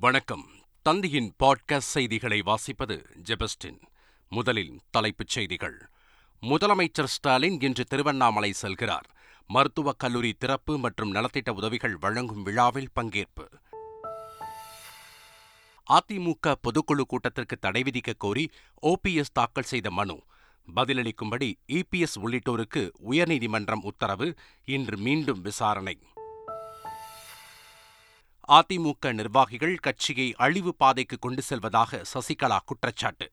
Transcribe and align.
வணக்கம். 0.00 0.46
தந்தியின் 0.88 1.30
பாட்காஸ்ட் 1.44 1.90
செய்திகளை 1.94 2.42
வாசிப்பது 2.42 3.04
ஜெபஸ்டின். 3.22 3.80
முதலில் 4.28 4.80
தலைப்புச் 4.90 5.28
செய்திகள். 5.28 5.88
முதலமைச்சர் 6.42 7.04
ஸ்டாலின் 7.04 7.60
இன்று 7.60 7.84
திருவண்ணாமலை 7.84 8.54
செல்கிறார். 8.62 9.04
மருத்துவக் 9.46 9.98
கல்லூரி 9.98 10.32
திறப்பு 10.32 10.78
மற்றும் 10.78 11.14
நலத்திட்ட 11.14 11.50
உதவிகள் 11.50 11.96
வழங்கும் 11.96 12.42
விழாவில் 12.42 12.90
பங்கேற்பு. 13.00 13.48
அதிமுக 15.90 16.54
பொதுக்குழு 16.62 17.00
கூட்டத்திற்கு 17.00 17.58
தடை 17.58 17.82
விதிக்க 17.82 18.14
கோரி 18.18 18.50
ஓபிஎஸ் 18.82 19.32
தாக்கல் 19.32 19.64
செய்த 19.64 19.90
மனு. 19.90 20.22
பதிலளிக்கும்படி 20.76 21.54
இபிஎஸ் 21.66 22.18
உள்ளிட்டோருக்கு 22.22 22.90
உயர்நீதிமன்றம் 23.10 23.82
உத்தரவு. 23.82 24.34
இன்று 24.64 24.96
மீண்டும் 24.96 25.40
விசாரணை. 25.40 25.98
அதிமுக 28.48 29.12
நிர்வாகிகள் 29.12 29.76
கட்சியை 29.76 30.34
அழிவு 30.36 30.74
பாதைக்கு 30.74 31.18
கொண்டு 31.18 31.42
செல்வதாக 31.42 32.02
சசிகலா 32.14 32.58
குற்றச்சாட்டு. 32.64 33.28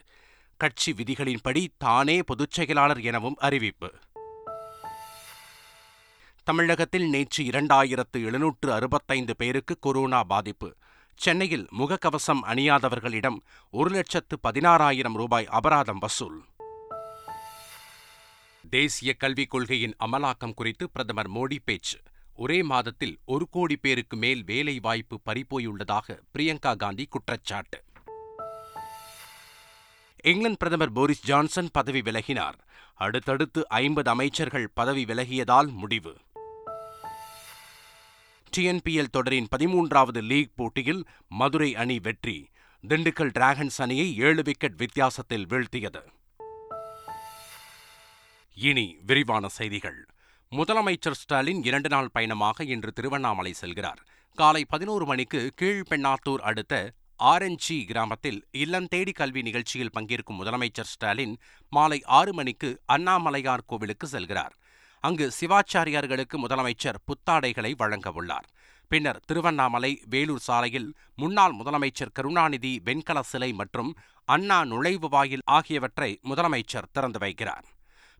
கட்சி 0.58 0.94
விதிகளின்படி 0.94 1.68
தானே 1.78 2.24
பொதுச் 2.24 2.52
செயலாளர் 2.52 3.02
எனவும் 3.02 3.36
அறிவிப்பு. 3.38 3.92
தமிழகத்தில் 6.44 7.10
நேற்று 7.10 7.44
இரண்டாயிரத்து 7.44 8.26
எழுநூற்று 8.26 8.74
அறுபத்தைந்து 8.74 9.36
பேருக்கு 9.36 9.80
கொரோனா 9.80 10.24
பாதிப்பு. 10.24 10.76
சென்னையில் 11.16 11.68
முகக்கவசம் 11.80 12.44
அணியாதவர்களிடம் 12.44 13.38
ஒரு 13.72 13.90
லட்சத்து 13.90 14.40
பதினாறாயிரம் 14.48 15.14
ரூபாய் 15.14 15.46
அபராதம் 15.46 15.98
வசூல். 15.98 16.46
தேசிய 18.70 19.14
கல்விக் 19.14 19.50
கொள்கையின் 19.50 19.96
அமலாக்கம் 20.06 20.54
குறித்து 20.54 20.90
பிரதமர் 20.90 21.32
மோடி 21.32 21.58
பேச்சு. 21.66 22.00
ஒரே 22.38 22.64
மாதத்தில் 22.64 23.20
ஒரு 23.26 23.48
கோடி 23.50 23.78
பேருக்கு 23.78 24.18
மேல் 24.18 24.44
வேலை 24.44 24.80
வாய்ப்பு 24.80 25.20
பறிபோயுள்ளதாக 25.26 26.20
பிரியங்கா 26.38 26.76
காந்தி 26.76 27.06
குற்றச்சாட்டு. 27.06 27.84
இங்கிலாந்து 30.24 30.58
பிரதமர் 30.58 30.92
போரிஸ் 30.92 31.24
ஜான்சன் 31.24 31.70
பதவி 31.72 32.02
விலகினார். 32.02 32.54
அடுத்தடுத்து 32.96 33.70
ஐம்பது 33.70 34.10
அமைச்சர்கள் 34.10 34.70
பதவி 34.74 35.06
விலகியதால் 35.06 35.68
முடிவு. 35.68 36.18
டிஎன்பிஎல் 38.58 39.10
தொடரின் 39.12 39.48
பதிமூன்றாவது 39.58 40.22
லீக் 40.22 40.52
போட்டியில் 40.56 41.06
மதுரை 41.28 41.76
அணி 41.76 42.00
வெற்றி. 42.00 42.50
திண்டுக்கல் 42.88 43.32
டிராகன்ஸ் 43.40 43.82
அணியை 43.82 44.18
ஏழு 44.18 44.44
விக்கெட் 44.44 44.78
வித்தியாசத்தில் 44.78 45.46
வீழ்த்தியது. 45.46 46.04
இனி 48.54 48.98
விரிவான 49.06 49.48
செய்திகள். 49.48 50.06
முதலமைச்சர் 50.52 51.18
ஸ்டாலின் 51.20 51.64
இரண்டு 51.64 51.90
நாள் 51.90 52.10
பயணமாக 52.14 52.64
இன்று 52.64 52.92
திருவண்ணாமலை 52.92 53.54
செல்கிறார். 53.62 54.02
காலை 54.38 54.66
பதினோரு 54.66 55.06
மணிக்கு 55.06 55.54
கீழ்பெண்ணாத்தூர் 55.62 56.44
அடுத்த 56.50 56.92
ஆரஞ்சி 57.24 57.78
கிராமத்தில் 57.86 58.40
இல்லந்தேடி 58.58 59.14
கல்வி 59.14 59.42
நிகழ்ச்சியில் 59.42 59.92
பங்கேற்கும் 60.00 60.40
முதலமைச்சர் 60.42 60.92
ஸ்டாலின் 60.94 61.36
மாலை 61.70 62.00
ஆறு 62.20 62.34
மணிக்கு 62.34 62.70
அண்ணாமலையார் 62.94 63.66
கோவிலுக்கு 63.66 64.08
செல்கிறார். 64.08 64.56
அங்கு 65.04 65.32
சிவாச்சாரியார்களுக்கு 65.40 66.38
முதலமைச்சர் 66.38 67.02
புத்தாடைகளை 67.08 67.72
வழங்க 67.78 68.12
உள்ளார். 68.12 68.48
பின்னர் 68.88 69.22
திருவண்ணாமலை 69.26 70.02
வேலூர் 70.10 70.46
சாலையில் 70.48 70.90
முன்னாள் 71.16 71.56
முதலமைச்சர் 71.56 72.14
கருணாநிதி 72.14 72.82
வெண்கல 72.84 73.22
சிலை 73.22 73.54
மற்றும் 73.54 73.94
அண்ணா 74.26 74.66
நுழைவு 74.66 75.10
வாயில் 75.10 75.46
ஆகியவற்றை 75.46 76.12
முதலமைச்சர் 76.24 76.92
திறந்து 76.92 77.20
வைக்கிறார். 77.20 77.66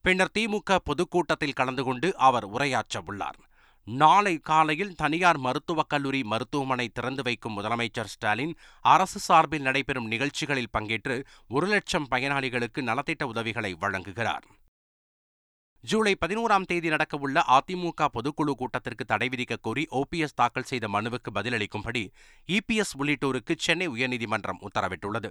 பின்னர் 0.06 0.34
திமுக 0.34 0.76
பொதுக்கூட்டத்தில் 0.84 1.54
கலந்து 1.54 1.84
கொண்டு 1.84 2.08
அவர் 2.18 2.46
உரையாற்ற 2.50 3.02
உள்ளார் 3.06 3.40
நாளை 3.88 4.34
காலையில் 4.40 4.94
தனியார் 4.96 5.38
மருத்துவக் 5.38 5.90
கல்லூரி 5.90 6.22
மருத்துவமனை 6.24 6.86
திறந்து 6.88 7.24
வைக்கும் 7.24 7.56
முதலமைச்சர் 7.58 8.12
ஸ்டாலின் 8.14 8.54
அரசு 8.86 9.20
சார்பில் 9.20 9.62
நடைபெறும் 9.62 10.08
நிகழ்ச்சிகளில் 10.08 10.74
பங்கேற்று 10.74 11.18
ஒரு 11.50 11.68
லட்சம் 11.68 12.08
பயனாளிகளுக்கு 12.12 12.82
நலத்திட்ட 12.82 13.24
உதவிகளை 13.24 13.72
வழங்குகிறார். 13.82 14.46
ஜூலை 15.90 16.12
பதினோராம் 16.22 16.66
தேதி 16.70 16.90
நடக்கவுள்ள 16.92 17.38
அதிமுக 17.56 18.06
பொதுக்குழு 18.14 18.54
கூட்டத்திற்கு 18.60 19.04
தடை 19.10 19.28
விதிக்க 19.32 19.56
கோரி 19.66 19.84
ஓபிஎஸ் 20.00 20.36
தாக்கல் 20.40 20.68
செய்த 20.70 20.86
மனுவுக்கு 20.94 21.30
பதிலளிக்கும்படி 21.38 22.04
இபிஎஸ் 22.50 22.94
உள்ளிட்டோருக்கு 23.00 23.54
சென்னை 23.66 23.88
உயர்நீதிமன்றம் 23.96 24.62
உத்தரவிட்டுள்ளது. 24.68 25.30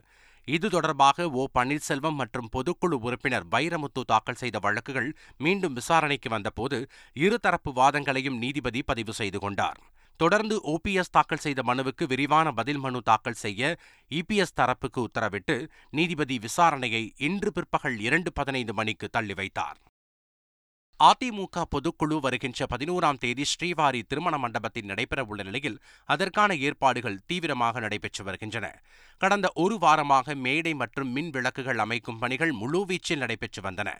இது 0.48 0.68
தொடர்பாக 0.74 1.26
ஓ 1.40 1.44
பன்னீர்செல்வம் 1.58 2.18
மற்றும் 2.20 2.50
பொதுக்குழு 2.56 2.98
உறுப்பினர் 3.06 3.46
வைரமுத்து 3.54 4.02
தாக்கல் 4.12 4.40
செய்த 4.42 4.58
வழக்குகள் 4.66 5.08
மீண்டும் 5.46 5.78
விசாரணைக்கு 5.80 6.30
வந்தபோது 6.34 6.78
இருதரப்பு 7.16 7.72
வாதங்களையும் 7.80 8.38
நீதிபதி 8.44 8.82
பதிவு 8.90 9.14
செய்து 9.20 9.40
கொண்டார். 9.46 9.80
தொடர்ந்து 10.20 10.58
ஓபிஎஸ் 10.74 11.14
தாக்கல் 11.18 11.44
செய்த 11.46 11.60
மனுவுக்கு 11.70 12.06
விரிவான 12.12 12.46
பதில் 12.60 12.82
மனு 12.84 13.02
தாக்கல் 13.10 13.40
செய்ய 13.44 13.72
இபிஎஸ் 14.10 14.56
தரப்புக்கு 14.60 15.00
உத்தரவிட்டு 15.08 15.58
நீதிபதி 15.98 16.38
விசாரணையை 16.46 17.04
இன்று 17.30 17.52
பிற்பகல் 17.58 17.98
இரண்டு 18.08 18.32
பதினைந்து 18.40 18.74
மணிக்கு 18.80 19.08
தள்ளி 19.16 19.36
வைத்தார் 19.42 19.80
அதிமுக 21.00 21.62
பொதுக்குழு 21.70 22.16
வருகின்ற 22.24 22.66
பதினோராம் 22.72 23.18
தேதி 23.22 23.44
ஸ்ரீவாரி 23.52 24.00
திருமண 24.10 24.34
மண்டபத்தில் 24.38 24.86
நடைபெறவுள்ள 24.86 25.40
நிலையில் 25.42 25.78
அதற்கான 26.08 26.54
ஏற்பாடுகள் 26.66 27.18
தீவிரமாக 27.26 27.80
நடைபெற்று 27.80 28.24
வருகின்றன. 28.24 28.66
கடந்த 29.18 29.50
ஒரு 29.54 29.76
வாரமாக 29.76 30.36
மேடை 30.36 30.74
மற்றும் 30.74 31.10
மின் 31.12 31.30
விளக்குகள் 31.30 31.78
அமைக்கும் 31.78 32.18
பணிகள் 32.18 32.52
முழுவீச்சில் 32.52 33.22
நடைபெற்று 33.24 33.62
வந்தன. 33.62 33.90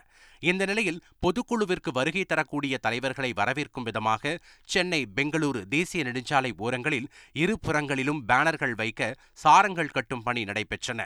இந்த 0.43 0.65
நிலையில் 0.65 1.03
பொதுக்குழுவிற்கு 1.27 1.91
வருகை 1.93 2.25
தரக்கூடிய 2.25 2.79
தலைவர்களை 2.79 3.33
வரவேற்கும் 3.33 3.83
விதமாக 3.83 4.39
சென்னை 4.65 5.07
பெங்களூரு 5.17 5.63
தேசிய 5.69 6.05
நெடுஞ்சாலை 6.05 6.53
ஓரங்களில் 6.57 7.11
இரு 7.33 7.57
புறங்களிலும் 7.59 8.25
பேனர்கள் 8.29 8.75
வைக்க 8.75 9.17
சாரங்கள் 9.45 9.95
கட்டும் 9.97 10.23
பணி 10.23 10.45
நடைபெற்றன. 10.45 11.03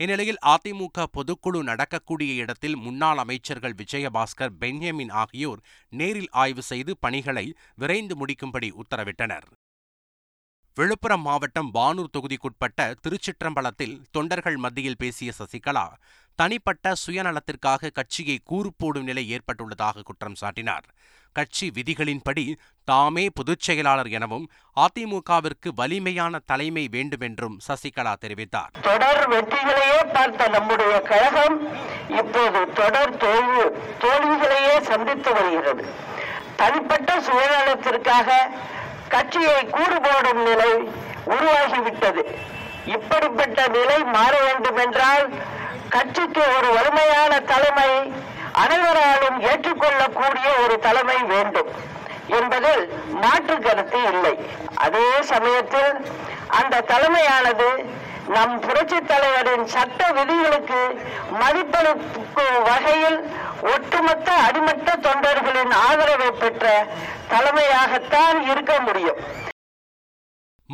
இந்நிலையில் 0.00 0.38
அதிமுக 0.46 1.04
பொதுக்குழு 1.12 1.60
நடக்கக்கூடிய 1.62 2.32
இடத்தில் 2.42 2.76
முன்னாள் 2.76 3.16
அமைச்சர்கள் 3.16 3.74
விஜயபாஸ்கர் 3.74 4.56
பென்யமின் 4.58 5.12
ஆகியோர் 5.22 5.60
நேரில் 5.88 6.28
ஆய்வு 6.30 6.62
செய்து 6.62 6.98
பணிகளை 6.98 7.54
விரைந்து 7.74 8.16
முடிக்கும்படி 8.16 8.68
உத்தரவிட்டனர். 8.82 9.46
விழுப்புரம் 10.76 11.20
மாவட்டம் 11.20 11.70
வானூர் 11.74 12.12
தொகுதிக்குட்பட்ட 12.12 12.94
திருச்சிற்றம்பலத்தில் 13.04 14.02
தொண்டர்கள் 14.10 14.56
மத்தியில் 14.56 14.98
பேசிய 14.98 15.32
சசிகலா 15.38 15.86
தனிப்பட்ட 16.34 16.92
சுயநலத்திற்காக 17.06 17.90
கட்சியை 17.90 18.38
கூறு 18.44 18.72
போடும் 18.76 19.04
நிலை 19.04 19.24
ஏற்பட்டுள்ளதாக 19.36 20.02
குற்றம் 20.02 20.38
சாட்டினார். 20.40 20.86
கட்சி 21.36 21.66
விதிகளின்படி 21.76 22.44
தாமே 22.90 23.24
பொதுச் 23.34 23.64
செயலாளர் 23.66 24.10
எனவும் 24.18 24.46
அதிமுகவிற்கு 24.84 25.68
வலிமையான 25.80 26.40
தலைமை 26.50 26.84
வேண்டுமென்றும் 26.94 27.56
சசிகலா 27.66 28.14
தெரிவித்தார். 28.24 28.72
தொடர் 28.88 29.22
வெற்றிகளையே 29.32 30.00
பார்த்த 30.12 30.48
நம்முடைய 30.56 30.94
கழகம் 31.10 31.56
இப்போது 32.20 32.60
தொடர் 32.80 33.16
தோல்வி 33.24 33.64
தோல்விகளையே 34.04 34.76
சந்தித்து 34.90 35.32
வருகிறது. 35.38 35.84
தனிப்பட்ட 36.60 37.18
சுயநலத்திற்காக 37.28 38.38
கட்சியை 39.08 39.60
கூறுபோடும் 39.76 40.42
நிலை 40.48 40.72
உருவாகிவிட்டது. 41.34 42.24
இப்படிப்பட்ட 42.94 43.68
நிலை 43.76 43.98
மாற 44.16 44.32
வேண்டும் 44.46 44.80
என்றால் 44.86 45.26
கட்சிக்கு 45.94 46.44
ஒரு 46.56 46.68
வலிமையான 46.76 47.40
தலைமை 47.52 47.90
அனைவராலும் 48.62 49.38
ஏற்றுக்கொள்ளக்கூடிய 49.50 50.48
ஒரு 50.64 50.76
தலைமை 50.86 51.18
வேண்டும் 51.32 51.70
என்பதில் 52.38 52.84
மாற்று 53.22 53.56
கருத்து 53.66 54.00
இல்லை. 54.12 54.34
அதே 54.86 55.06
சமயத்தில் 55.32 55.94
அந்த 56.60 56.84
தலைமையானது 56.92 57.70
நம் 58.34 58.54
புரட்சி 58.64 58.98
தலைவரின் 59.10 59.66
சட்ட 59.74 60.00
விதிகளுக்கு 60.16 60.80
மதிப்பளிக்கும் 61.42 62.56
வகையில் 62.70 63.18
ஒட்டுமொத்த 63.74 64.28
அடிமட்ட 64.46 64.96
தொண்டர்களின் 65.06 65.74
ஆதரவை 65.88 66.30
பெற்ற 66.42 66.64
தலைமையாகத்தான் 67.32 68.40
இருக்க 68.52 68.74
முடியும். 68.86 69.20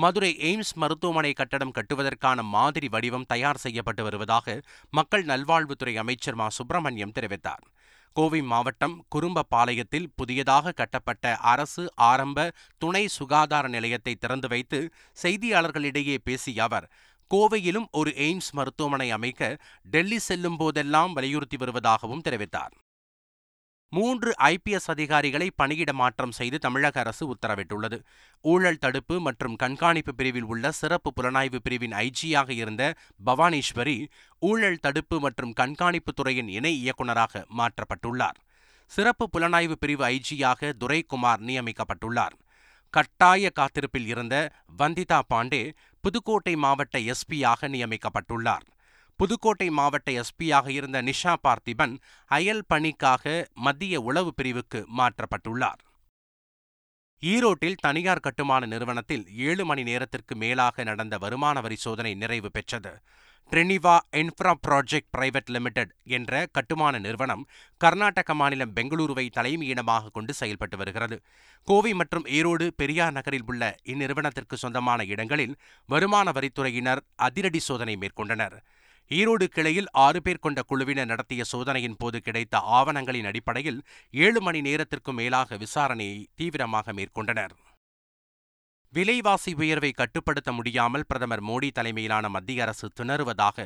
மதுரை 0.02 0.30
எய்ம்ஸ் 0.48 0.74
மருத்துவமனை 0.82 1.32
கட்டடம் 1.40 1.74
கட்டுவதற்கான 1.78 2.42
மாதிரி 2.54 2.86
வடிவம் 2.94 3.26
தயார் 3.32 3.62
செய்யப்பட்டு 3.64 4.02
வருவதாக 4.06 4.54
மக்கள் 4.98 5.24
நல்வாழ்வுத்துறை 5.24 5.94
அமைச்சர் 6.02 6.38
மா 6.40 6.46
சுப்பிரமணியம் 6.58 7.14
தெரிவித்தார். 7.18 7.64
கோவை 8.12 8.40
மாவட்டம் 8.42 8.96
குறும்பபாளையத்தில் 9.14 10.08
புதியதாக 10.16 10.72
கட்டப்பட்ட 10.72 11.34
அரசு 11.36 11.84
ஆரம்ப 11.94 12.52
துணை 12.78 13.04
சுகாதார 13.08 13.68
நிலையத்தை 13.68 14.14
திறந்து 14.14 14.48
வைத்து 14.48 14.80
செய்தியாளர்களிடையே 15.22 16.16
பேசிய 16.24 16.62
அவர் 16.62 16.86
கோவையிலும் 17.30 17.88
ஒரு 17.90 18.10
எய்ம்ஸ் 18.10 18.52
மருத்துவமனை 18.52 19.10
அமைக்க 19.10 19.42
டெல்லி 19.82 20.18
செல்லும் 20.18 20.56
போதெல்லாம் 20.56 21.12
வலியுறுத்தி 21.12 21.56
வருவதாகவும் 21.56 22.24
தெரிவித்தார். 22.28 22.74
மூன்று 23.96 24.30
ஐபிஎஸ் 24.40 24.86
அதிகாரிகளை 24.86 25.46
பணியிட 25.56 25.92
மாற்றம் 25.92 26.32
செய்து 26.32 26.58
தமிழக 26.58 27.00
அரசு 27.00 27.24
உத்தரவிட்டுள்ளது. 27.34 27.98
ஊழல் 28.44 28.78
தடுப்பு 28.78 29.20
மற்றும் 29.20 29.56
கண்காணிப்பு 29.56 30.12
பிரிவில் 30.14 30.46
உள்ள 30.52 30.70
சிறப்பு 30.70 31.12
புலனாய்வு 31.16 31.58
பிரிவின் 31.62 31.94
ஐஜியாக 32.04 32.50
இருந்த 32.50 32.94
பவானீஸ்வரி 33.26 33.96
ஊழல் 34.38 34.80
தடுப்பு 34.80 35.20
மற்றும் 35.20 35.52
கண்காணிப்பு 35.52 36.12
துறையின் 36.12 36.48
இணை 36.48 36.72
இயக்குநராக 36.82 37.44
மாற்றப்பட்டுள்ளார். 37.58 38.38
சிறப்பு 38.86 39.28
புலனாய்வு 39.32 39.72
பிரிவு 39.72 40.04
ஐஜியாக 40.08 40.72
துரைக்குமார் 40.80 41.44
நியமிக்கப்பட்டுள்ளார். 41.48 42.36
கட்டாய 42.90 43.50
காத்திருப்பில் 43.54 44.06
இருந்த 44.06 44.36
வந்திதா 44.78 45.20
பாண்டே 45.34 45.62
புதுக்கோட்டை 46.00 46.56
மாவட்ட 46.56 46.98
எஸ்பியாக 46.98 47.68
நியமிக்கப்பட்டுள்ளார். 47.68 48.66
புதுக்கோட்டை 49.22 49.70
மாவட்ட 49.70 50.08
எஸ்பியாக 50.20 50.68
இருந்த 50.68 51.02
நிஷா 51.02 51.32
பார்த்திபன் 51.42 51.92
அயல் 52.26 52.62
பணிக்காக 52.74 53.24
மத்திய 53.54 54.00
உளவு 54.00 54.34
பிரிவுக்கு 54.34 54.80
மாற்றப்பட்டுள்ளார். 54.98 55.80
ஈரோட்டில் 57.22 57.78
தனியார் 57.80 58.20
கட்டுமான 58.20 58.66
நிறுவனத்தில் 58.66 59.24
ஏழு 59.36 59.64
மணி 59.64 59.82
நேரத்திற்கு 59.82 60.36
மேலாக 60.36 60.84
நடந்த 60.84 61.18
வருமான 61.18 61.60
வரி 61.60 61.76
சோதனை 61.76 62.14
நிறைவு 62.14 62.50
பெற்றது. 62.50 62.92
Triniva 63.52 63.98
infra 64.12 64.54
project 64.68 65.12
private 65.16 65.50
limited 65.50 65.94
என்ற 66.04 66.46
கட்டுமான 66.52 66.98
நிறுவனம் 66.98 67.46
கர்நாடக 67.76 68.34
மாநிலம் 68.34 68.74
பெங்களூருவை 68.76 69.28
தலைமையிடமாக 69.38 70.12
கொண்டு 70.12 70.34
செயல்பட்டு 70.34 70.76
வருகிறது. 70.76 71.18
கோவை 71.68 71.94
மற்றும் 71.94 72.24
ஈரோடு 72.24 72.68
பெரியார் 72.76 73.12
நகரில் 73.12 73.46
உள்ள 73.46 73.74
இந்நிறுவனத்திற்கு 73.84 74.54
சொந்தமான 74.54 75.04
இடங்களில் 75.04 75.56
வருமான 75.86 76.30
வரித்துறையினர் 76.30 77.02
அதிரடி 77.16 77.58
சோதனை 77.58 77.96
மேற்கொண்டனர். 77.96 78.58
ஈரோடு 79.10 79.44
கிளையில் 79.44 79.88
ஆறு 79.92 80.22
பேர் 80.22 80.38
கொண்ட 80.38 80.62
குழுவினர் 80.62 81.06
நடத்திய 81.06 81.44
சோதனையின் 81.44 81.96
போது 81.98 82.20
கிடைத்த 82.20 82.58
ஆவணங்களின் 82.58 83.24
அடிப்படையில் 83.24 83.82
ஏழு 84.10 84.40
மணி 84.40 84.60
நேரத்திற்கும் 84.60 85.14
மேலாக 85.14 85.56
விசாரணையை 85.56 86.26
தீவிரமாக 86.34 86.92
மேற்கொண்டனர். 86.92 87.54
விலைவாசி 88.96 89.50
உயர்வை 89.60 89.90
கட்டுப்படுத்த 89.98 90.50
முடியாமல் 90.52 91.04
பிரதமர் 91.10 91.42
மோடி 91.48 91.68
தலைமையிலான 91.76 92.28
மத்திய 92.34 92.62
அரசு 92.64 92.86
திணறுவதாக 92.98 93.64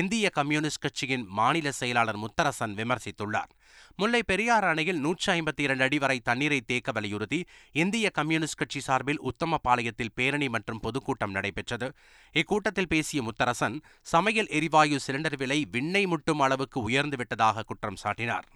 இந்திய 0.00 0.26
கம்யூனிஸ்ட் 0.36 0.80
கட்சியின் 0.84 1.24
மாநில 1.38 1.70
செயலாளர் 1.78 2.18
முத்தரசன் 2.24 2.74
விமர்சித்துள்ளார். 2.80 3.50
முல்லை 3.96 4.20
பெரியார் 4.22 4.66
அணையில் 4.72 5.00
நூற்றி 5.06 5.28
ஐம்பத்தி 5.32 5.64
இரண்டு 5.66 5.84
அடி 5.86 5.98
வரை 5.98 6.18
தண்ணீரை 6.28 6.60
தேக்க 6.60 6.92
வலியுறுத்தி 6.92 7.40
இந்திய 7.82 8.10
கம்யூனிஸ்ட் 8.10 8.60
கட்சி 8.60 8.80
சார்பில் 8.80 9.20
உத்தமபாளையத்தில் 9.30 10.14
பேரணி 10.14 10.48
மற்றும் 10.48 10.82
பொதுக்கூட்டம் 10.86 11.34
நடைபெற்றது. 11.38 11.88
இக்கூட்டத்தில் 12.34 12.92
பேசிய 12.94 13.22
முத்தரசன் 13.22 13.78
சமையல் 14.14 14.52
எரிவாயு 14.60 14.98
சிலிண்டர் 15.06 15.38
விலை 15.42 15.60
விண்ணை 15.76 16.04
முட்டும் 16.06 16.44
அளவுக்கு 16.46 16.80
உயர்ந்துவிட்டதாக 16.90 17.66
குற்றம் 17.72 18.00
சாட்டினார். 18.04 18.48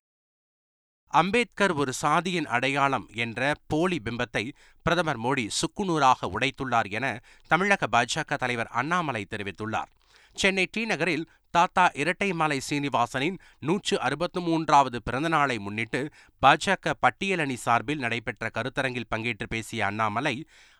அம்பேத்கர் 1.12 1.72
ஒரு 1.72 1.92
சாதியின் 1.92 2.46
அடையாளம் 2.46 3.06
என்ற 3.14 3.54
போலி 3.66 4.00
பிம்பத்தை 4.04 4.52
பிரதமர் 4.82 5.20
மோடி 5.20 5.44
சுக்குநூறாக 5.60 6.28
உடைத்துள்ளார் 6.34 6.88
என 6.90 7.06
தமிழக 7.48 7.86
பாஜக 7.92 8.36
தலைவர் 8.36 8.66
அண்ணாமலை 8.66 9.26
தெரிவித்துள்ளார். 9.30 9.90
சென்னை 10.34 10.68
டி 10.70 10.86
நகரில் 10.86 11.28
தாத்தா 11.54 11.90
இரட்டைமலை 11.94 12.56
சீனிவாசனின் 12.68 13.34
நூற்று 13.58 14.00
அறுபத்து 14.00 14.40
மூன்றாவது 14.40 14.98
பிறந்தநாளை 15.10 15.58
முன்னிட்டு 15.58 16.00
பாஜக 16.42 16.92
பட்டியலணி 17.02 17.54
சார்பில் 17.54 17.98
நடைபெற்ற 17.98 18.50
கருத்தரங்கில் 18.54 19.08
பங்கேற்று 19.10 19.46
பேசிய 19.48 19.86
அண்ணாமலை 19.86 20.34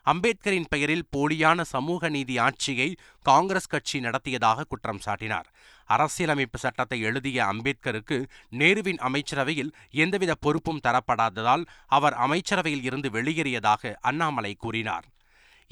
அம்பேத்கரின் 0.05 0.67
பெயரில் 0.69 1.05
போலியான 1.17 1.61
சமூக 1.61 2.09
நீதி 2.09 2.37
ஆட்சியை 2.37 2.89
காங்கிரஸ் 3.21 3.67
கட்சி 3.67 3.99
நடத்தியதாக 3.99 4.63
குற்றம் 4.63 5.03
சாட்டினார். 5.05 5.47
அரசியலமைப்பு 5.85 6.57
சட்டத்தை 6.57 7.01
எழுதிய 7.01 7.45
அம்பேத்கருக்கு 7.45 8.17
நேருவின் 8.51 9.01
அமைச்சரவையில் 9.09 9.73
எந்தவித 9.91 10.33
பொறுப்பும் 10.35 10.83
தரப்படாததால் 10.83 11.65
அவர் 11.87 12.13
அமைச்சரவையில் 12.13 12.83
இருந்து 12.83 13.09
வெளியேறியதாக 13.09 13.93
அண்ணாமலை 14.01 14.55
கூறினார். 14.59 15.07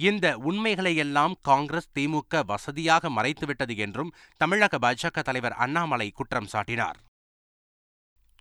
இந்த 0.09 0.25
உண்மைகளையெல்லாம் 0.49 1.33
காங்கிரஸ் 1.41 1.89
திமுக 1.95 2.43
வசதியாக 2.45 3.09
மறைத்துவிட்டது 3.09 3.75
என்றும் 3.77 4.13
தமிழக 4.41 4.77
பாஜக 4.77 5.21
தலைவர் 5.21 5.55
அண்ணாமலை 5.63 6.07
குற்றம் 6.09 6.51
சாட்டினார். 6.53 6.99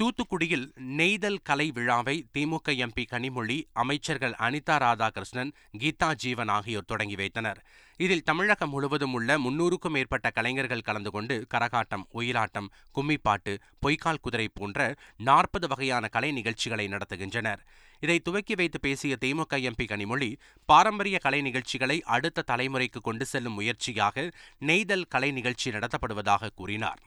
தூத்துக்குடியில் 0.01 0.65
நெய்தல் 0.99 1.43
கலை 1.43 1.71
விழாவை 1.71 2.15
திமுக 2.35 2.75
எம்பி 2.85 3.05
கனிமொழி 3.11 3.57
அமைச்சர்கள் 3.73 4.35
அனிதா 4.47 4.77
ராதாகிருஷ்ணன் 4.85 5.51
கீதா 5.81 6.09
ஜீவன் 6.15 6.49
ஆகியோர் 6.49 6.87
தொடங்கி 6.87 7.15
வைத்தனர். 7.15 7.61
இதில் 7.97 8.23
தமிழகம் 8.23 8.73
முழுவதும் 8.75 9.13
உள்ள 9.13 9.37
முன்னூறுக்கும் 9.39 9.95
மேற்பட்ட 9.97 10.31
கலைஞர்கள் 10.31 10.87
கலந்து 10.89 11.11
கொண்டு 11.11 11.37
கரகாட்டம் 11.55 12.07
ஒயிலாட்டம் 12.15 12.71
கும்மிப்பாட்டு 12.99 13.55
பொய்க்கால் 13.81 14.23
குதிரை 14.23 14.49
போன்ற 14.55 14.89
நாற்பது 15.17 15.69
வகையான 15.69 16.09
கலை 16.09 16.33
நிகழ்ச்சிகளை 16.33 16.89
நடத்துகின்றனர். 16.89 17.63
இதை 18.01 18.19
துவக்கி 18.19 18.55
வைத்து 18.55 18.81
பேசிய 18.81 19.17
திமுக 19.21 19.63
எம்பி 19.71 19.89
கனிமொழி 19.93 20.33
பாரம்பரிய 20.65 21.19
கலை 21.19 21.43
நிகழ்ச்சிகளை 21.43 22.01
அடுத்த 22.17 22.49
தலைமுறைக்கு 22.53 23.01
கொண்டு 23.03 23.27
செல்லும் 23.27 23.59
முயற்சியாக 23.61 24.29
நெய்தல் 24.59 25.09
கலை 25.09 25.31
நிகழ்ச்சி 25.31 25.71
நடத்தப்படுவதாக 25.71 26.55
கூறினார். 26.55 27.03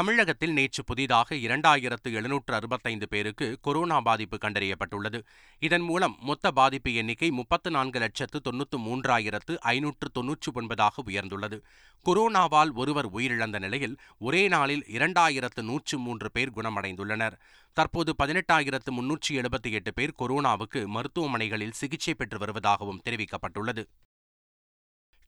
தமிழகத்தில் 0.00 0.52
நேற்று 0.52 0.84
புதிதாக 0.84 1.34
இரண்டாயிரத்து 1.34 2.12
எழுநூற்று 2.12 2.54
அறுபத்தைந்து 2.54 3.08
பேருக்கு 3.08 3.58
கொரோனா 3.60 4.00
பாதிப்பு 4.00 4.36
கண்டறியப்பட்டுள்ளது. 4.36 5.22
இதன் 5.58 5.80
மூலம் 5.80 6.16
மொத்த 6.20 6.50
பாதிப்பு 6.50 6.94
எண்ணிக்கை 6.94 7.30
முப்பத்து 7.30 7.70
நான்கு 7.70 7.98
லட்சத்து 7.98 8.40
தொன்னூற்று 8.40 8.78
மூன்றாயிரத்து 8.78 9.58
ஐநூற்று 9.58 10.08
தொன்னூற்று 10.08 10.52
ஒன்பதாக 10.52 11.04
உயர்ந்துள்ளது. 11.06 11.58
கொரோனாவால் 12.06 12.72
ஒருவர் 12.74 13.12
உயிரிழந்த 13.12 13.58
நிலையில் 13.58 13.96
ஒரே 14.18 14.48
நாளில் 14.48 14.84
இரண்டாயிரத்து 14.88 15.62
நூற்று 15.62 15.98
மூன்று 15.98 16.30
பேர் 16.30 16.50
குணமடைந்துள்ளனர். 16.50 17.36
தற்போது 17.72 18.14
பதினெட்டாயிரத்து 18.22 18.92
முன்னூற்றி 19.00 19.32
எழுபத்தி 19.32 19.70
எட்டு 19.70 19.92
பேர் 19.92 20.18
கொரோனாவுக்கு 20.18 20.86
மருத்துவமனைகளில் 20.86 21.78
சிகிச்சை 21.82 22.14
பெற்று 22.14 22.38
வருவதாகவும் 22.38 23.04
தெரிவிக்கப்பட்டுள்ளது. 23.08 23.84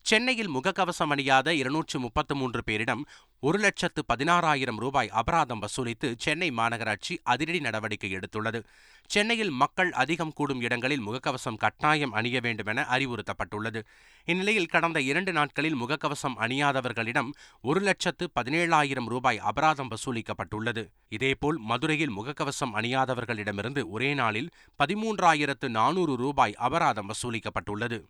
சென்னையில் 0.05 0.49
முகக்கவசம் 0.49 1.11
அணியாத 1.11 1.53
இருநூற்று 1.53 1.99
முப்பத்து 1.99 2.35
மூன்று 2.35 2.61
பேரிடம் 2.67 3.03
ஒரு 3.39 3.59
லட்சத்து 3.59 4.01
பதினாறாயிரம் 4.13 4.75
ரூபாய் 4.75 5.09
அபராதம் 5.09 5.61
வசூலித்து 5.61 6.13
சென்னை 6.17 6.49
மாநகராட்சி 6.51 7.13
அதிரடி 7.23 7.59
நடவடிக்கை 7.59 8.09
எடுத்துள்ளது. 8.15 8.59
சென்னையில் 9.09 9.49
மக்கள் 9.49 9.91
அதிகம் 9.91 10.33
கூடும் 10.33 10.61
இடங்களில் 10.61 11.05
முகக்கவசம் 11.07 11.57
கட்டாயம் 11.57 12.11
அணிய 12.11 12.39
வேண்டும் 12.39 12.65
என 12.65 12.85
அறிவுறுத்தப்பட்டுள்ளது. 12.89 13.81
இந்நிலையில் 14.25 14.65
கடந்த 14.65 15.01
இரண்டு 15.01 15.31
நாட்களில் 15.31 15.75
முகக்கவசம் 15.75 16.35
அணியாதவர்களிடம் 16.39 17.29
ஒரு 17.61 17.79
லட்சத்து 17.79 18.27
பதினேழாயிரம் 18.39 19.05
ரூபாய் 19.05 19.39
அபராதம் 19.39 19.91
வசூலிக்கப்பட்டுள்ளது. 19.91 20.83
இதேபோல் 21.09 21.57
மதுரையில் 21.57 22.17
முகக்கவசம் 22.17 22.75
அணியாதவர்களிடமிருந்து 22.81 23.83
ஒரே 23.89 24.13
நாளில் 24.13 24.51
பதிமூன்றாயிரத்து 24.83 25.69
நானூறு 25.69 26.15
ரூபாய் 26.15 26.53
அபராதம் 26.53 27.09
வசூலிக்கப்பட்டுள்ளது. 27.09 28.01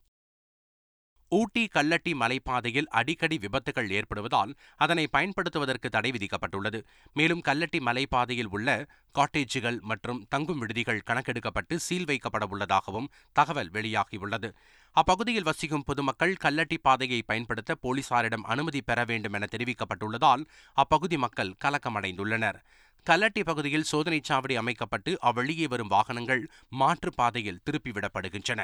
ஊட்டி 1.33 1.63
கல்லட்டி 1.75 2.12
மலைப்பாதையில் 2.13 2.89
அடிக்கடி 3.00 3.38
விபத்துகள் 3.38 3.89
ஏற்படுவதால் 3.89 4.51
அதனை 4.75 5.07
பயன்படுத்துவதற்கு 5.07 5.89
தடை 5.89 6.12
விதிக்கப்பட்டுள்ளது. 6.12 6.80
மேலும் 7.13 7.41
கல்லட்டி 7.47 7.80
மலைப்பாதையில் 7.80 8.50
உள்ள 8.50 8.69
காட்டேஜுகள் 9.15 9.80
மற்றும் 9.81 10.19
தங்கும் 10.30 10.57
விடுதிகள் 10.57 11.01
கணக்கெடுக்கப்பட்டு 11.06 11.75
சீல் 11.80 12.06
வைக்கப்பட 12.06 12.45
உள்ளதாகவும் 12.47 13.09
தகவல் 13.31 13.71
வெளியாகியுள்ளது. 13.71 14.50
அப்பகுதியில் 14.95 15.44
வசிக்கும் 15.44 15.83
பொதுமக்கள் 15.83 16.38
கல்லட்டி 16.44 16.77
பாதையை 16.81 17.21
பயன்படுத்த 17.21 17.77
போலீசாரிடம் 17.83 18.47
அனுமதி 18.54 18.81
பெற 18.81 19.06
வேண்டும் 19.06 19.33
என 19.33 19.47
தெரிவிக்கப்பட்டுள்ளதால் 19.52 20.45
அப்பகுதி 20.78 21.18
மக்கள் 21.18 21.56
கலக்கமடைந்துள்ளனர். 21.66 22.59
கல்லட்டி 23.07 23.44
பகுதியில் 23.44 23.90
சோதனைச் 23.92 24.31
சாவடி 24.31 24.56
அமைக்கப்பட்டு 24.56 25.13
அவ்வழியே 25.21 25.68
வரும் 25.68 25.87
வாகனங்கள் 25.87 26.44
மாற்றுப் 26.69 27.16
பாதையில் 27.16 27.63
திருப்பிவிடப்படுகின்றன. 27.66 28.61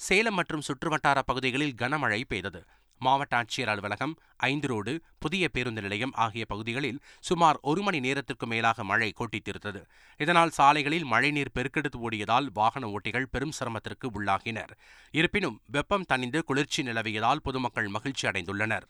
சேலம் 0.00 0.34
மற்றும் 0.34 0.66
சுற்றுவட்டார 0.66 1.18
பகுதிகளில் 1.20 1.78
கனமழை 1.78 2.18
பெய்தது. 2.28 2.60
மாவட்ட 3.00 3.34
ஆட்சியர் 3.38 3.70
அலுவலகம் 3.72 4.12
ஐந்து 4.36 4.66
ரோடு 4.66 4.92
புதிய 5.18 5.44
பேருந்து 5.48 5.82
நிலையம் 5.82 6.14
ஆகிய 6.24 6.44
பகுதிகளில் 6.44 6.98
சுமார் 7.20 7.58
ஒரு 7.62 7.82
மணி 7.82 7.98
நேரத்திற்கு 8.00 8.46
மேலாக 8.46 8.84
மழை 8.84 9.10
கொட்டித்தீர்த்தது 9.20 9.80
இதனால் 10.20 10.50
சாலைகளில் 10.50 11.04
மழைநீர் 11.04 11.54
பெருக்கெடுத்து 11.54 11.98
ஓடியதால் 12.06 12.48
வாகன 12.52 12.86
ஓட்டிகள் 12.88 13.30
பெரும் 13.30 13.56
சிரமத்திற்கு 13.58 14.08
உள்ளாகினர். 14.18 14.72
இருப்பினும் 15.14 15.60
வெப்பம் 15.66 16.08
தணிந்து 16.08 16.42
குளிர்ச்சி 16.42 16.82
நிலவியதால் 16.82 17.44
பொதுமக்கள் 17.48 17.88
மகிழ்ச்சி 17.88 18.26
அடைந்துள்ளனர் 18.28 18.88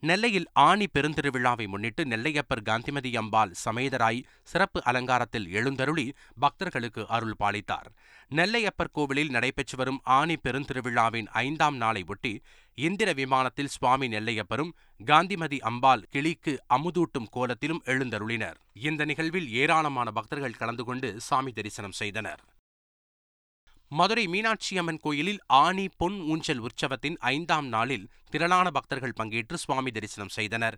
நெல்லையில் 0.00 0.46
ஆணி 0.52 0.86
பெருந்திருவிழாவை 0.98 1.68
முன்னிட்டு 1.68 2.04
நெல்லையப்பர் 2.04 2.62
காந்திமதி 2.62 3.16
அம்பாள் 3.16 3.54
சமேதராய் 3.64 4.20
சிறப்பு 4.42 4.84
அலங்காரத்தில் 4.84 5.50
எழுந்தருளி 5.50 6.12
பக்தர்களுக்கு 6.38 7.08
அருள் 7.08 7.34
பாலித்தார். 7.38 7.88
நெல்லையப்பர் 8.28 8.92
கோவிலில் 8.92 9.30
நடைபெற்று 9.30 9.76
வரும் 9.76 10.00
ஆணி 10.04 10.36
பெருந்திருவிழாவின் 10.44 11.26
ஐந்தாம் 11.26 11.76
நாளை 11.76 12.04
ஒட்டி 12.06 12.40
இந்திர 12.74 13.12
விமானத்தில் 13.12 13.66
சுவாமி 13.66 14.08
நெல்லையப்பரும் 14.08 14.72
காந்திமதி 15.06 15.60
அம்பாள் 15.60 16.06
கிளிக்கு 16.10 16.54
அமுதூட்டும் 16.74 17.28
கோலத்திலும் 17.30 17.82
எழுந்தருளினர். 17.84 18.58
இந்த 18.72 19.04
நிகழ்வில் 19.04 19.50
ஏராளமான 19.52 20.10
பக்தர்கள் 20.10 20.60
கலந்து 20.62 20.84
கொண்டு 20.84 21.20
சாமி 21.20 21.52
தரிசனம் 21.52 21.92
செய்தனர். 21.92 22.40
மதுரை 23.90 24.26
மீனாட்சி 24.26 24.78
அம்மன் 24.78 25.00
கோயிலில் 25.00 25.40
ஆனி 25.46 25.88
பொன் 25.96 26.20
ஊஞ்சல் 26.20 26.60
உற்சவத்தின் 26.60 27.16
ஐந்தாம் 27.18 27.68
நாளில் 27.68 28.08
திரளான 28.30 28.70
பக்தர்கள் 28.70 29.14
பங்கேற்று 29.16 29.54
சுவாமி 29.54 29.90
தரிசனம் 29.90 30.28
செய்தனர். 30.28 30.76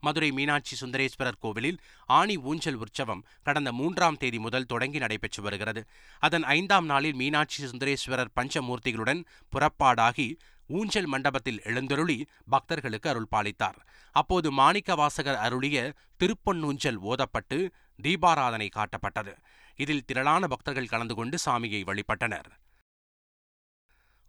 மதுரை 0.00 0.30
மீனாட்சி 0.30 0.76
சுந்தரேஸ்வரர் 0.80 1.40
கோவிலில் 1.40 1.78
ஆணி 2.06 2.36
ஊஞ்சல் 2.36 2.74
உற்சவம் 2.74 3.24
கடந்த 3.42 3.72
மூன்றாம் 3.72 4.16
தேதி 4.16 4.38
முதல் 4.38 4.66
தொடங்கி 4.66 4.98
நடைபெற்று 4.98 5.42
வருகிறது. 5.42 5.86
அதன் 6.18 6.42
ஐந்தாம் 6.42 6.84
நாளில் 6.84 7.14
மீனாட்சி 7.14 7.64
சுந்தரேஸ்வரர் 7.64 8.32
பஞ்சமூர்த்திகளுடன் 8.40 9.24
புறப்பாடாகி 9.52 10.34
ஊஞ்சல் 10.68 11.06
மண்டபத்தில் 11.06 11.60
எழுந்தருளி 11.64 12.26
பக்தர்களுக்கு 12.48 13.08
அருள் 13.10 13.32
பாலித்தார். 13.32 13.78
அப்போது 14.12 14.50
மாணிக்க 14.52 14.94
வாசகர் 14.94 15.36
அருளிய 15.36 15.92
திருப்பொன்னூஞ்சல் 16.20 17.00
ஓதப்பட்டு 17.10 17.68
தீபாராதனை 18.02 18.68
காட்டப்பட்டது. 18.68 19.34
இதில் 19.76 20.04
திரளான 20.04 20.46
பக்தர்கள் 20.46 20.86
கலந்து 20.86 21.14
கொண்டு 21.14 21.38
சாமியை 21.46 21.82
வழிபட்டனர். 21.84 22.50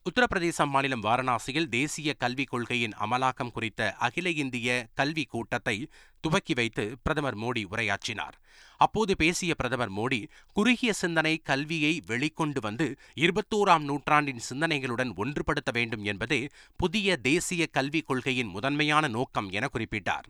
உத்தரப்பிரதேச 0.06 0.66
மாநிலம் 0.66 1.04
வாரணாசியில் 1.04 1.68
தேசிய 1.76 2.14
கல்விக் 2.14 2.50
கொள்கையின் 2.50 2.96
அமலாக்கம் 3.04 3.52
குறித்த 3.52 3.82
அகில 4.06 4.30
இந்திய 4.30 4.88
கல்வி 4.94 5.24
கூட்டத்தை 5.24 5.76
துவக்கி 6.20 6.54
வைத்து 6.54 6.84
பிரதமர் 7.04 7.38
மோடி 7.38 7.64
உரையாற்றினார். 7.70 8.36
அப்போது 8.78 9.16
பேசிய 9.16 9.54
பிரதமர் 9.56 9.92
மோடி 9.92 10.20
குறுகிய 10.54 10.94
சிந்தனை 10.94 11.34
கல்வியை 11.44 11.94
வெளிக்கொண்டு 12.08 12.62
வந்து 12.62 12.88
இருபத்தோராம் 13.16 13.86
நூற்றாண்டின் 13.90 14.44
சிந்தனைகளுடன் 14.50 15.14
ஒன்றுபடுத்த 15.16 15.72
வேண்டும் 15.72 16.04
என்பதே 16.04 16.42
புதிய 16.76 17.18
தேசிய 17.30 17.68
கல்விக் 17.72 18.06
கொள்கையின் 18.06 18.48
முதன்மையான 18.48 19.08
நோக்கம் 19.08 19.50
என 19.50 19.70
குறிப்பிட்டார். 19.74 20.28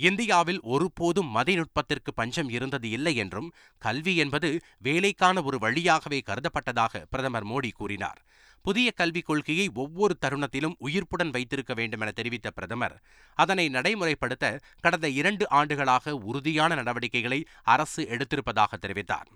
இந்தியாவில் 0.00 0.60
ஒருபோதும் 0.74 1.30
மதிநுட்பத்திற்கு 1.36 2.10
பஞ்சம் 2.14 2.48
இருந்தது 2.48 2.88
இல்லை 2.90 3.16
என்றும் 3.16 3.52
கல்வி 3.82 4.16
என்பது 4.16 4.48
வேலைக்கான 4.78 5.42
ஒரு 5.42 5.58
வழியாகவே 5.58 6.22
கருதப்பட்டதாக 6.26 7.04
பிரதமர் 7.10 7.46
மோடி 7.46 7.70
கூறினார். 7.72 8.20
புதிய 8.66 8.90
கல்விக் 8.90 9.24
கொள்கையை 9.24 9.66
ஒவ்வொரு 9.74 10.14
தருணத்திலும் 10.24 10.76
உயிர்ப்புடன் 10.86 11.30
வைத்திருக்க 11.30 11.74
வேண்டும் 11.74 12.00
என 12.00 12.10
தெரிவித்த 12.10 12.50
பிரதமர் 12.50 12.94
அதனை 13.34 13.64
நடைமுறைப்படுத்த 13.68 14.46
கடந்த 14.80 15.08
இரண்டு 15.20 15.44
ஆண்டுகளாக 15.48 16.14
உறுதியான 16.30 16.74
நடவடிக்கைகளை 16.74 17.40
அரசு 17.74 18.02
எடுத்திருப்பதாக 18.14 18.72
தெரிவித்தார். 18.80 19.28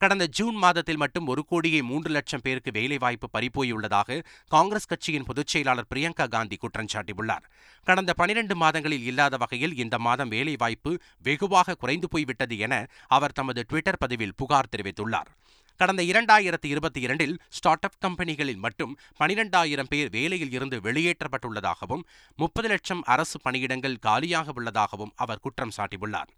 கடந்த 0.00 0.26
ஜூன் 0.26 0.54
மாதத்தில் 0.54 0.96
மட்டும் 0.96 1.26
ஒரு 1.26 1.42
கோடியே 1.44 1.80
மூன்று 1.82 2.10
லட்சம் 2.10 2.42
பேருக்கு 2.42 2.70
வேலைவாய்ப்பு 2.70 3.28
பறிப்போயுள்ளதாக 3.32 4.16
காங்கிரஸ் 4.48 4.88
கட்சியின் 4.92 5.26
பொதுச் 5.28 5.52
செயலாளர் 5.54 5.90
பிரியங்கா 5.94 6.26
காந்தி 6.28 6.56
குற்றம் 6.56 6.92
சாட்டியுள்ளார். 6.92 7.44
கடந்த 7.86 8.14
பனிரண்டு 8.14 8.56
மாதங்களில் 8.56 9.04
இல்லாத 9.04 9.36
வகையில் 9.36 9.76
இந்த 9.84 9.98
மாதம் 9.98 10.28
வேலைவாய்ப்பு 10.28 10.92
வெகுவாக 11.22 11.74
குறைந்து 11.74 12.08
போய்விட்டது 12.08 12.58
என 12.58 12.74
அவர் 13.06 13.32
தமது 13.32 13.62
டுவிட்டர் 13.68 14.02
பதிவில் 14.04 14.36
புகார் 14.36 14.72
தெரிவித்துள்ளார். 14.76 15.30
கடந்த 15.76 16.02
இரண்டாயிரத்தி 16.02 16.66
இருபத்தி 16.66 17.00
இரண்டில் 17.00 17.34
ஸ்டார்ட் 17.48 17.84
அப் 17.84 17.98
கம்பெனிகளில் 18.00 18.56
மட்டும் 18.56 18.98
பனிரெண்டாயிரம் 19.20 19.88
பேர் 19.88 20.10
வேலையில் 20.10 20.52
இருந்து 20.52 20.80
வெளியேற்றப்பட்டுள்ளதாகவும் 20.80 22.04
முப்பது 22.36 22.68
லட்சம் 22.68 23.02
அரசு 23.02 23.38
பணியிடங்கள் 23.44 23.98
காலியாக 24.00 24.52
உள்ளதாகவும் 24.54 25.12
அவர் 25.16 25.42
குற்றம் 25.42 25.74
சாட்டியுள்ளார். 25.76 26.30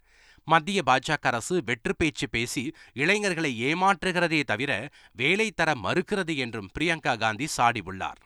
மத்திய 0.43 0.81
பாஜக 0.85 1.25
அரசு 1.31 1.63
வெற்று 1.65 1.95
பேச்சு 1.95 2.29
பேசி 2.29 2.63
இளைஞர்களை 2.93 3.51
ஏமாற்றுகிறதே 3.63 4.43
தவிர 4.43 4.71
வேலை 5.13 5.51
தர 5.51 5.73
மறுக்கிறது 5.73 6.35
என்றும் 6.37 6.69
பிரியங்கா 6.79 7.17
காந்தி 7.17 7.47
சாடியுள்ளார். 7.57 8.21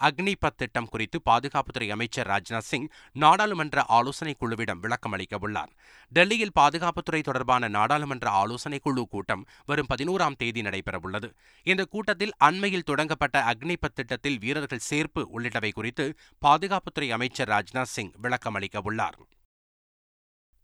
அக்னிபத் 0.00 0.56
திட்டம் 0.56 0.88
குறித்து 0.88 1.20
பாதுகாப்புத்துறை 1.30 1.88
அமைச்சர் 1.88 2.26
ராஜ்நாத் 2.26 2.58
சிங் 2.58 2.88
நாடாளுமன்ற 3.12 3.82
ஆலோசனைக் 3.82 4.42
குழுவிடம் 4.42 4.80
விளக்கம் 4.80 5.16
அளிக்கவுள்ளார். 5.16 5.68
டெல்லியில் 6.08 6.50
பாதுகாப்புத்துறை 6.60 7.22
தொடர்பான 7.22 7.68
நாடாளுமன்ற 7.68 8.30
ஆலோசனைக் 8.30 8.82
குழு 8.82 9.08
கூட்டம் 9.08 9.46
வரும் 9.66 9.86
பதினோராம் 9.94 10.36
தேதி 10.36 10.62
நடைபெறவுள்ளது. 10.62 11.32
இந்த 11.62 11.84
கூட்டத்தில் 11.84 12.32
அண்மையில் 12.36 12.82
தொடங்கப்பட்ட 12.82 13.40
அக்னிபத் 13.40 13.94
திட்டத்தில் 13.94 14.38
வீரர்கள் 14.38 14.80
சேர்ப்பு 14.90 15.24
உள்ளிட்டவை 15.34 15.72
குறித்து 15.72 16.14
பாதுகாப்புத்துறை 16.46 17.08
அமைச்சர் 17.10 17.48
ராஜ்நாத் 17.48 17.92
சிங் 17.96 18.12
விளக்கம் 18.16 18.58
அளிக்கவுள்ளார். 18.58 19.18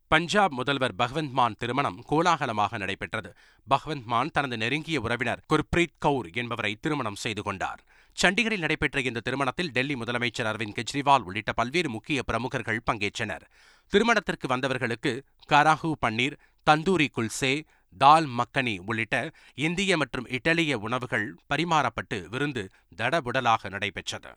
பஞ்சாப் 0.08 0.52
முதல்வர் 0.52 0.94
பகவந்த் 0.98 1.30
மான் 1.30 1.56
திருமணம் 1.58 2.02
கோலாகலமாக 2.02 2.78
நடைபெற்றது. 2.78 3.30
பகவந்த் 3.70 4.04
மான் 4.04 4.30
தனது 4.30 4.56
நெருங்கிய 4.56 5.00
உறவினர் 5.00 5.42
குர்பிரீத் 5.48 5.96
கவுர் 5.98 6.28
என்பவரை 6.32 6.76
திருமணம் 6.80 7.14
செய்து 7.14 7.42
கொண்டார். 7.42 7.80
சண்டிகரில் 8.22 8.58
நடைபெற்ற 8.58 9.00
இந்த 9.00 9.20
திருமணத்தில் 9.20 9.70
டெல்லி 9.70 9.94
முதலமைச்சர் 9.94 10.50
அரவிந்த் 10.52 10.76
கெஜ்ரிவால் 10.78 11.22
உள்ளிட்ட 11.22 11.52
பல்வேறு 11.52 11.90
முக்கிய 11.90 12.22
பிரமுகர்கள் 12.22 12.84
பங்கேற்றனர். 12.90 13.44
திருமணத்திற்கு 13.92 14.48
வந்தவர்களுக்கு 14.48 15.22
கராஹு 15.48 15.92
பன்னீர் 16.06 16.36
தந்தூரி 16.70 17.08
குல்சே 17.16 17.64
தால் 17.98 18.28
மக்கனி 18.28 18.78
உள்ளிட்ட 18.86 19.30
இந்திய 19.54 19.96
மற்றும் 19.96 20.26
இட்டலிய 20.26 20.74
உணவுகள் 20.74 21.36
பரிமாறப்பட்டு 21.54 22.28
விருந்து 22.28 22.68
தடபுடலாக 22.96 23.70
நடைபெற்றது. 23.70 24.32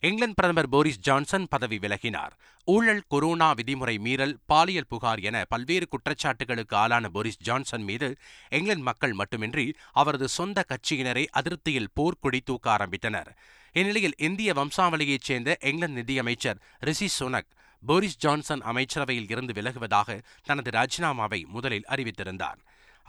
இங்கிலாந்து 0.00 0.34
பிரதமர் 0.34 0.68
போரிஸ் 0.68 0.98
ஜான்சன் 0.98 1.46
பதவி 1.50 1.78
விலகினார். 1.78 2.30
ஊழல் 2.64 3.02
கொரோனா 3.08 3.54
விதிமுறை 3.54 3.98
மீறல் 3.98 4.38
பாலியல் 4.46 4.86
புகார் 4.88 5.20
என 5.20 5.44
பல்வேறு 5.48 5.88
குற்றச்சாட்டுகளுக்கு 5.88 6.74
ஆளான 6.74 7.08
போரிஸ் 7.08 7.38
ஜான்சன் 7.38 7.82
மீது 7.82 8.16
இங்கிலாந்து 8.50 8.84
மக்கள் 8.84 9.12
மட்டுமின்றி 9.12 9.74
அவரது 9.92 10.28
சொந்த 10.28 10.64
கட்சியினரை 10.68 11.26
அதிருப்தியில் 11.32 11.92
போர்க்கொடி 12.00 12.40
தூக்க 12.44 12.76
ஆரம்பித்தனர். 12.76 13.26
இந்நிலையில் 13.72 14.14
இந்திய 14.16 14.52
வம்சாவளியைச் 14.52 15.22
சேர்ந்த 15.22 15.58
இங்கிலாந்து 15.60 15.96
நிதியமைச்சர் 15.96 16.60
ரிஷி 16.78 17.08
சுனக் 17.20 17.50
போரிஸ் 17.86 18.16
ஜான்சன் 18.16 18.60
அமைச்சரவையில் 18.60 19.26
இருந்து 19.28 19.52
விலகுவதாக 19.52 20.22
தனது 20.44 20.70
ராஜினாமாவை 20.70 21.46
முதலில் 21.46 21.84
அறிவித்திருந்தார். 21.88 22.60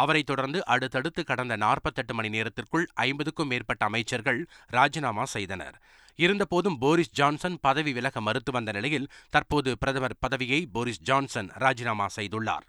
அவரைத் 0.03 0.29
தொடர்ந்து 0.31 0.59
அடுத்தடுத்து 0.65 1.23
கடந்த 1.23 1.55
நாற்பத்தெட்டு 1.65 2.13
மணி 2.13 2.29
நேரத்திற்குள் 2.29 2.87
ஐம்பதுக்கும் 3.05 3.51
மேற்பட்ட 3.51 3.85
அமைச்சர்கள் 3.85 4.39
ராஜினாமா 4.77 5.25
செய்தனர். 5.35 5.77
இருந்தபோதும் 6.19 6.79
போரிஸ் 6.83 7.13
ஜான்சன் 7.19 7.59
பதவி 7.61 7.93
விலக 7.93 8.21
மறுத்து 8.21 8.51
வந்த 8.51 8.71
நிலையில் 8.71 9.09
தற்போது 9.29 9.71
பிரதமர் 9.77 10.19
பதவியை 10.19 10.61
போரிஸ் 10.75 11.03
ஜான்சன் 11.09 11.51
ராஜினாமா 11.65 12.07
செய்துள்ளார். 12.15 12.65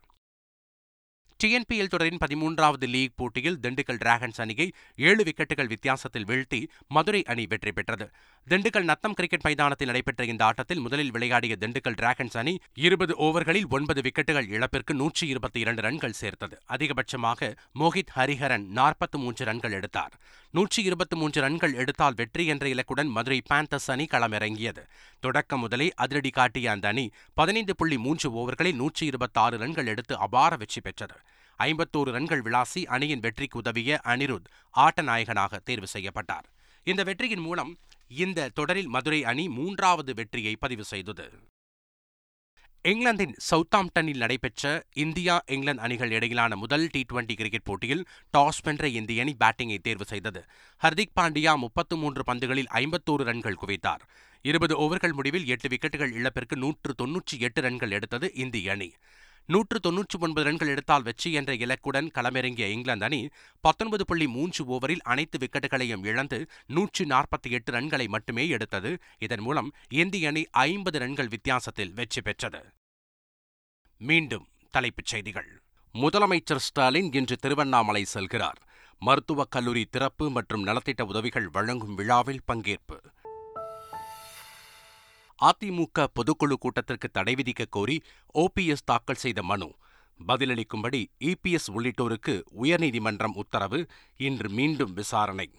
டிஎன்பிஎல் 1.42 1.90
தொடரின் 1.90 2.20
பதிமூன்றாவது 2.22 2.86
லீக் 2.92 3.12
போட்டியில் 3.20 3.58
திண்டுக்கல் 3.64 3.98
டிராகன்ஸ் 4.02 4.40
அணியை 4.44 4.66
ஏழு 5.08 5.22
விக்கெட்டுகள் 5.26 5.68
வித்தியாசத்தில் 5.72 6.24
வீழ்த்தி 6.30 6.58
மதுரை 6.88 7.20
அணி 7.32 7.44
வெற்றி 7.46 7.72
பெற்றது. 7.72 8.06
திண்டுக்கல் 8.46 8.88
நத்தம் 8.90 9.14
கிரிக்கெட் 9.18 9.44
மைதானத்தில் 9.46 9.88
நடைபெற்ற 9.90 10.24
இந்த 10.24 10.42
ஆட்டத்தில் 10.44 10.82
முதலில் 10.86 11.10
விளையாடிய 11.10 11.56
திண்டுக்கல் 11.60 11.98
டிராகன்ஸ் 12.00 12.36
அணி 12.42 12.54
இருபது 12.86 13.14
ஓவர்களில் 13.26 13.68
ஒன்பது 13.76 14.02
விக்கெட்டுகள் 14.06 14.48
இழப்பிற்கு 14.56 14.94
நூற்றி 14.94 15.26
இருபத்தி 15.34 15.60
இரண்டு 15.60 15.84
ரன்கள் 15.86 16.16
சேர்த்தது. 16.22 16.58
அதிகபட்சமாக 16.76 17.50
மோஹித் 17.82 18.12
ஹரிஹரன் 18.16 18.66
நாற்பத்தி 18.80 19.20
மூன்று 19.24 19.44
ரன்கள் 19.50 19.76
எடுத்தார். 19.78 20.16
நூற்றி 20.50 20.82
இருபத்தி 20.82 21.16
மூன்று 21.16 21.38
ரன்கள் 21.46 21.74
எடுத்தால் 21.84 22.18
வெற்றி 22.22 22.46
என்ற 22.46 22.66
இலக்குடன் 22.74 23.10
மதுரை 23.16 23.40
பேந்தர்ஸ் 23.52 23.90
அணி 23.96 24.08
களமிறங்கியது. 24.10 24.84
தொடக்கம் 25.20 25.64
முதலே 25.66 25.88
அதிரடி 25.94 26.30
காட்டிய 26.30 26.70
அந்த 26.70 26.88
அணி 26.88 27.06
பதினைந்து 27.34 27.76
புள்ளி 27.76 27.98
மூன்று 27.98 28.28
ஓவர்களில் 28.38 28.80
நூற்றி 28.82 29.06
இருபத்தாறு 29.06 29.56
ரன்கள் 29.58 29.90
எடுத்து 29.94 30.14
அபார 30.18 30.52
வெற்றி 30.56 30.80
பெற்றது. 30.80 31.18
ஐம்பத்தோரு 31.62 32.10
ரன்கள் 32.10 32.42
விளாசி 32.42 32.84
அணியின் 32.84 33.20
வெற்றிக்கு 33.20 33.58
உதவிய 33.58 34.00
அனிருத் 34.04 34.48
ஆட்ட 34.70 35.02
நாயகனாக 35.02 35.58
தேர்வு 35.58 35.86
செய்யப்பட்டார். 35.86 36.48
இந்த 36.84 37.02
வெற்றியின் 37.02 37.40
மூலம் 37.40 37.78
இந்த 38.08 38.48
தொடரில் 38.48 38.88
மதுரை 38.88 39.24
அணி 39.24 39.48
மூன்றாவது 39.48 40.14
வெற்றியை 40.14 40.56
பதிவு 40.58 40.84
செய்தது. 40.84 41.30
இங்கிலாந்தின் 42.82 43.36
சவுத்தாம்டனில் 43.50 44.16
நடைபெற்ற 44.16 44.84
இந்தியா 44.92 45.42
இங்கிலாந்து 45.46 45.82
அணிகள் 45.82 46.10
இடையிலான 46.10 46.56
முதல் 46.56 46.88
டி 46.90 47.04
டுவெண்டி 47.12 47.34
கிரிக்கெட் 47.34 47.62
போட்டியில் 47.62 48.06
டாஸ் 48.38 48.60
வென்ற 48.62 48.88
இந்திய 48.88 49.22
அணி 49.22 49.36
பேட்டிங்கை 49.40 49.78
தேர்வு 49.78 50.04
செய்தது. 50.04 50.44
ஹர்திக் 50.82 51.16
பாண்டியா 51.20 51.56
முப்பத்து 51.56 51.96
மூன்று 51.96 52.22
பந்துகளில் 52.32 52.70
ஐம்பத்தோரு 52.72 53.24
ரன்கள் 53.30 53.58
குவித்தார். 53.66 54.00
இருபது 54.42 54.76
ஓவர்கள் 54.80 55.12
முடிவில் 55.12 55.46
எட்டு 55.46 55.68
விக்கெட்டுகள் 55.68 56.12
இழப்பிற்கு 56.12 56.56
நூற்று 56.56 56.94
தொன்னூற்றி 57.02 57.38
எட்டு 57.38 57.60
ரன்கள் 57.60 57.90
எடுத்தது 57.90 58.34
இந்திய 58.34 58.72
அணி. 58.72 58.92
நூற்று 59.50 59.80
தொன்னூற்று 59.80 60.16
ஒன்பது 60.18 60.46
ரன்கள் 60.46 60.68
எடுத்தால் 60.68 61.02
வெற்றி 61.02 61.32
என்ற 61.32 61.52
இலக்குடன் 61.54 62.08
களமிறங்கிய 62.14 62.66
இங்கிலாந்து 62.70 63.04
அணி 63.04 63.28
பத்தொன்பது 63.60 64.04
புள்ளி 64.04 64.26
மூன்று 64.28 64.64
ஓவரில் 64.64 65.00
அனைத்து 65.02 65.38
விக்கெட்டுகளையும் 65.38 66.04
இழந்து 66.06 66.46
நூற்றி 66.66 67.04
நாற்பத்தி 67.04 67.50
எட்டு 67.50 67.72
ரன்களை 67.72 68.08
மட்டுமே 68.08 68.48
எடுத்தது. 68.48 68.98
இதன் 69.18 69.40
மூலம் 69.40 69.70
இந்திய 69.88 70.28
அணி 70.28 70.42
ஐம்பது 70.50 70.98
ரன்கள் 70.98 71.28
வித்தியாசத்தில் 71.28 71.92
வெற்றி 71.92 72.20
பெற்றது. 72.20 72.62
மீண்டும் 74.00 74.46
தலைப்புச் 74.70 75.06
செய்திகள். 75.06 75.50
முதலமைச்சர் 75.94 76.64
ஸ்டாலின் 76.66 77.12
இன்று 77.12 77.36
திருவண்ணாமலை 77.36 78.04
செல்கிறார். 78.14 78.60
மருத்துவக் 78.98 79.50
கல்லூரி 79.50 79.84
திறப்பு 79.84 80.30
மற்றும் 80.30 80.66
நலத்திட்ட 80.66 81.02
உதவிகள் 81.02 81.48
வழங்கும் 81.48 81.94
விழாவில் 81.94 82.44
பங்கேற்பு. 82.52 82.98
அதிமுக 85.44 85.98
பொதுக்குழு 85.98 86.52
கூட்டத்திற்கு 86.52 87.10
தடை 87.10 87.34
விதிக்க 87.34 87.64
கோரி 87.68 88.02
ஓபிஎஸ் 88.34 88.84
தாக்கல் 88.84 89.16
செய்த 89.16 89.42
மனு. 89.42 89.74
பதிலளிக்கும்படி 90.28 91.06
இபிஎஸ் 91.24 91.70
உள்ளிட்டோருக்கு 91.74 92.42
உயர்நீதிமன்றம் 92.62 93.34
உத்தரவு. 93.34 93.86
இன்று 94.16 94.48
மீண்டும் 94.48 94.92
விசாரணை. 94.92 95.50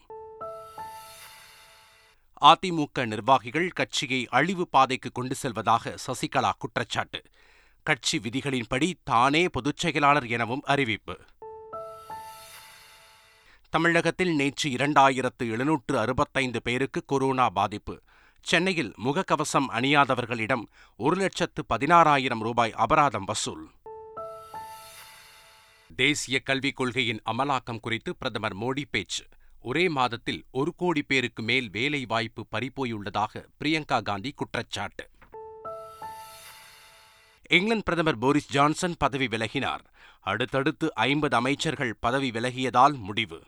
அதிமுக 2.42 3.06
நிர்வாகிகள் 3.06 3.70
கட்சியை 3.70 4.28
அழிவு 4.30 4.68
பாதைக்கு 4.68 5.12
கொண்டு 5.12 5.36
செல்வதாக 5.36 5.96
சசிகலா 6.08 6.52
குற்றச்சாட்டு. 6.58 7.22
கட்சி 7.84 8.20
விதிகளின்படி 8.20 8.94
தானே 9.04 9.50
பொதுச் 9.50 9.78
செயலாளர் 9.78 10.28
எனவும் 10.28 10.62
அறிவிப்பு. 10.64 11.18
தமிழகத்தில் 13.70 14.36
நேற்று 14.36 14.70
இரண்டாயிரத்து 14.70 15.50
எழுநூற்று 15.50 16.00
அறுபத்தைந்து 16.00 16.62
பேருக்கு 16.62 17.06
கொரோனா 17.06 17.50
பாதிப்பு. 17.50 18.02
சென்னையில் 18.42 18.94
முகக்கவசம் 19.06 19.70
அணியாதவர்களிடம் 19.70 20.64
ஒரு 20.98 21.16
லட்சத்து 21.16 21.66
பதினாறாயிரம் 21.74 22.40
ரூபாய் 22.40 22.74
அபராதம் 22.74 23.26
வசூல். 23.26 23.70
தேசிய 25.96 26.40
கல்விக் 26.40 26.76
கொள்கையின் 26.76 27.22
அமலாக்கம் 27.32 27.80
குறித்து 27.80 28.16
பிரதமர் 28.16 28.58
மோடி 28.58 28.84
பேச்சு. 28.90 29.26
ஒரே 29.62 29.90
மாதத்தில் 29.90 30.46
ஒரு 30.52 30.74
கோடி 30.76 31.02
பேருக்கு 31.02 31.44
மேல் 31.44 31.70
வேலை 31.70 32.06
வாய்ப்பு 32.06 32.46
பறிப்போயுள்ளதாக 32.52 33.46
பிரியங்கா 33.64 34.02
காந்தி 34.02 34.32
குற்றச்சாட்டு. 34.32 35.10
இங்கிலாந்து 37.50 37.84
பிரதமர் 37.84 38.18
போரிஸ் 38.18 38.50
ஜான்சன் 38.50 38.96
பதவி 38.98 39.28
விலகினார். 39.28 39.80
அடுத்தடுத்து 40.22 40.96
ஐம்பது 40.96 41.36
அமைச்சர்கள் 41.36 41.96
பதவி 42.00 42.30
விலகியதால் 42.32 42.98
முடிவு. 42.98 43.44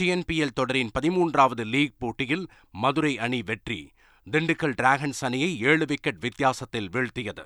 டிஎன்பிஎல் 0.00 0.52
தொடரின் 0.54 0.90
பதிமூன்றாவது 1.00 1.64
லீக் 1.64 1.94
போட்டியில் 1.98 2.48
மதுரை 2.70 3.18
அணி 3.18 3.42
வெற்றி. 3.42 3.92
திண்டுக்கல் 4.30 4.74
டிராகன்ஸ் 4.82 5.24
அணியை 5.24 5.60
ஏழு 5.60 5.86
விக்கெட் 5.86 6.20
வித்தியாசத்தில் 6.20 6.88
வீழ்த்தியது. 6.88 7.44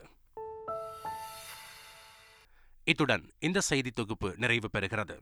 இத்துடன் 2.84 3.32
இந்த 3.38 3.60
செய்தி 3.60 3.90
தொகுப்பு 3.90 4.34
நிறைவு 4.36 4.68
பெறுகிறது. 4.72 5.20